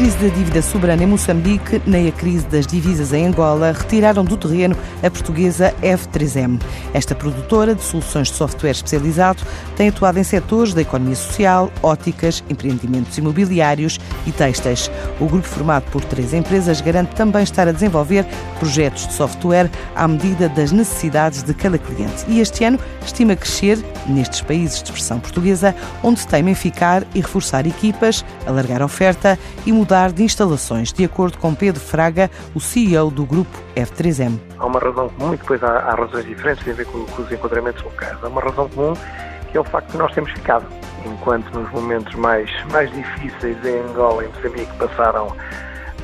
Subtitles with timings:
[0.00, 4.34] Crise da dívida soberana em Moçambique, nem a crise das divisas em Angola retiraram do
[4.34, 6.58] terreno a portuguesa F3M.
[6.94, 9.42] Esta produtora de soluções de software especializado
[9.76, 14.90] tem atuado em setores da economia social, óticas, empreendimentos imobiliários e têxteis.
[15.20, 18.24] O grupo formado por três empresas garante também estar a desenvolver
[18.58, 22.24] projetos de software à medida das necessidades de cada cliente.
[22.26, 27.20] E este ano estima crescer nestes países de expressão portuguesa, onde se temem ficar e
[27.20, 32.60] reforçar equipas, alargar a oferta e mudar de instalações, de acordo com Pedro Fraga, o
[32.60, 34.38] CEO do grupo F3M.
[34.56, 37.22] Há uma razão comum, e depois há, há razões diferentes, tem a ver com, com
[37.22, 38.16] os enquadramentos locais.
[38.22, 38.94] Há uma razão comum
[39.50, 40.64] que é o facto de nós termos ficado,
[41.04, 45.34] enquanto nos momentos mais, mais difíceis em Angola e Moçambique passaram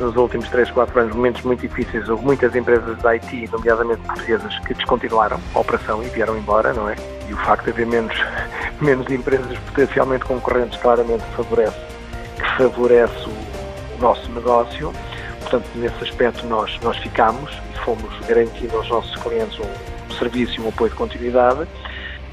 [0.00, 2.08] nos últimos 3, 4 anos momentos muito difíceis.
[2.08, 6.88] Houve muitas empresas da IT, nomeadamente portuguesas, que descontinuaram a operação e vieram embora, não
[6.88, 6.96] é?
[7.28, 8.16] E o facto de haver menos,
[8.82, 11.78] menos empresas potencialmente concorrentes claramente favorece,
[12.36, 13.45] que favorece
[13.98, 14.92] nosso negócio.
[15.40, 20.64] Portanto, nesse aspecto nós, nós ficamos e fomos garantindo aos nossos clientes um serviço e
[20.64, 21.66] um apoio de continuidade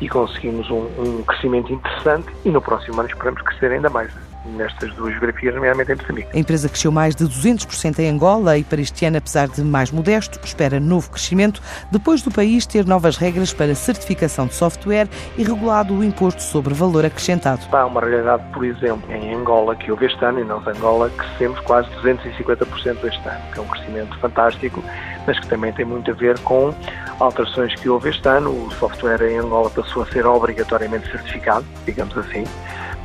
[0.02, 4.12] e conseguimos um, um crescimento interessante e no próximo ano esperamos crescer ainda mais
[4.46, 6.30] nestas duas geografias, nomeadamente em Moçambique.
[6.34, 9.92] A empresa cresceu mais de 200% em Angola e para este ano, apesar de mais
[9.92, 15.44] modesto, espera novo crescimento depois do país ter novas regras para certificação de software e
[15.44, 17.62] regulado o imposto sobre valor acrescentado.
[17.72, 21.60] Há uma realidade, por exemplo, em Angola, que houve este ano, e nós, Angola, crescemos
[21.62, 24.84] quase 250% este ano, que é um crescimento fantástico,
[25.26, 26.74] mas que também tem muito a ver com
[27.20, 28.50] alterações que houve este ano.
[28.50, 32.44] O software em Angola passou a ser obrigatoriamente certificado, digamos assim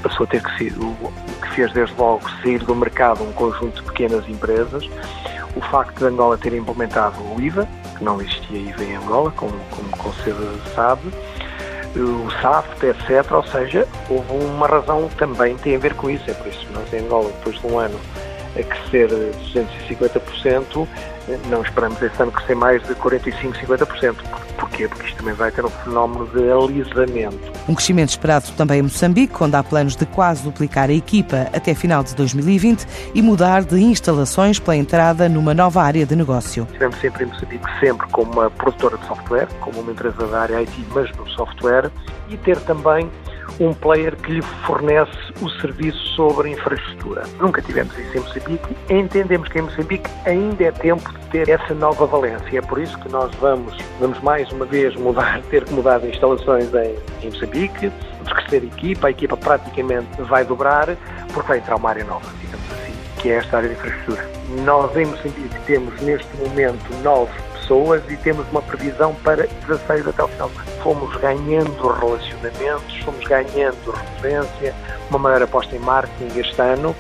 [0.02, 3.76] passou a ter que ser, o que fez desde logo sair do mercado um conjunto
[3.76, 4.88] de pequenas empresas.
[5.56, 9.52] O facto de Angola ter implementado o IVA, que não existia IVA em Angola, como,
[9.70, 11.10] como, como se sabe,
[11.96, 13.32] o SAFT, etc.
[13.32, 16.30] Ou seja, houve uma razão que também tem a ver com isso.
[16.30, 17.98] É por isso que nós em Angola, depois de um ano
[18.56, 19.08] a crescer
[19.54, 20.86] 250%,
[21.48, 24.16] não esperamos este ano crescer mais de 45%, 50%.
[24.58, 24.88] Porquê?
[24.88, 27.52] Porque isto também vai ter um fenómeno de alisamento.
[27.68, 31.74] Um crescimento esperado também em Moçambique, onde há planos de quase duplicar a equipa até
[31.74, 36.64] final de 2020 e mudar de instalações pela entrada numa nova área de negócio.
[36.64, 40.56] Estivemos sempre em Moçambique, sempre como uma produtora de software, como uma empresa da área
[40.58, 41.90] IT, mas no software,
[42.28, 43.08] e ter também
[43.60, 47.24] um player que lhe fornece o serviço sobre infraestrutura.
[47.40, 48.76] Nunca tivemos isso em Moçambique.
[48.90, 52.58] Entendemos que em Moçambique ainda é tempo de ter essa nova valência.
[52.58, 56.08] É por isso que nós vamos, vamos mais uma vez mudar, ter que mudar de
[56.08, 60.96] instalações em, em Moçambique, vamos crescer a equipa, a equipa praticamente vai dobrar,
[61.32, 64.28] porque vai entrar uma área nova, digamos assim, que é esta área de infraestrutura.
[64.64, 67.32] Nós em Moçambique temos neste momento nove
[67.68, 70.50] pessoas e temos uma previsão para 16 até o final.
[70.82, 74.74] Fomos ganhando relacionamentos, fomos ganhando referência,
[75.10, 76.96] uma maior aposta em marketing este ano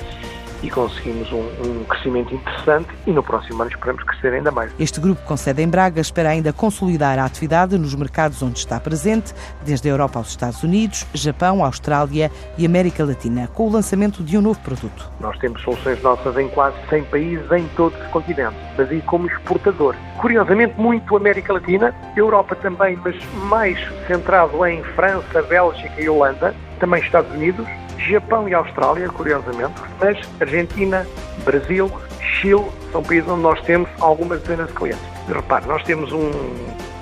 [0.62, 4.72] e conseguimos um, um, crescimento interessante e no próximo ano esperamos crescer ainda mais.
[4.78, 8.80] Este grupo com sede em Braga espera ainda consolidar a atividade nos mercados onde está
[8.80, 14.22] presente, desde a Europa aos Estados Unidos, Japão, Austrália e América Latina, com o lançamento
[14.22, 15.10] de um novo produto.
[15.20, 19.26] Nós temos soluções nossas em quase 100 países em todos os continentes, mas aí como
[19.26, 19.94] exportador.
[20.20, 23.16] Curiosamente, muito América Latina, Europa também, mas
[23.48, 27.66] mais centrado em França, Bélgica e Holanda, também Estados Unidos,
[27.98, 31.06] Japão e Austrália, curiosamente, mas Argentina,
[31.44, 35.02] Brasil, Chile são países onde nós temos algumas dezenas de clientes.
[35.28, 36.30] Repare, nós temos um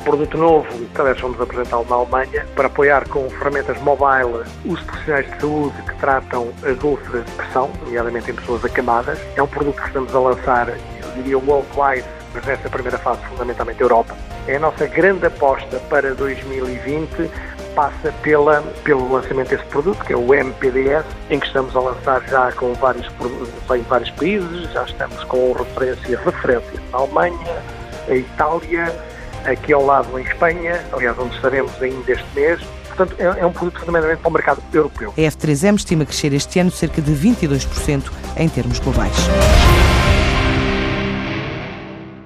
[0.05, 5.31] produto novo, que aliás vamos apresentá-lo na Alemanha, para apoiar com ferramentas mobile os profissionais
[5.31, 9.19] de saúde que tratam as úlceras de pressão, nomeadamente em pessoas acamadas.
[9.37, 10.77] É um produto que estamos a lançar, eu
[11.17, 14.15] diria, worldwide, mas nessa primeira fase, fundamentalmente Europa.
[14.47, 17.29] É a nossa grande aposta para 2020
[17.77, 22.27] passa pela, pelo lançamento desse produto, que é o MPDS, em que estamos a lançar
[22.27, 27.63] já com vários, em vários países, já estamos com referência, referência na Alemanha,
[28.09, 28.97] a Itália,
[29.45, 33.53] aqui ao lado em Espanha, aliás, onde estaremos ainda este mês, portanto, é, é, um
[33.53, 35.13] produto fundamentalmente para o mercado europeu.
[35.17, 39.15] A F3M estima crescer este ano cerca de 22% em termos globais.